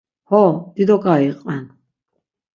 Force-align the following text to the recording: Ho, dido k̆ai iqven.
Ho, 0.29 0.39
dido 0.75 0.95
k̆ai 1.03 1.23
iqven. 1.29 1.63